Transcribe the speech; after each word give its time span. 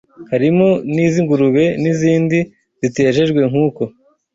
harimo 0.31 0.67
n’iz’ingurube 0.93 1.65
n’izindi 1.81 2.37
zitejejwe 2.81 3.39
nk’uko 3.49 3.81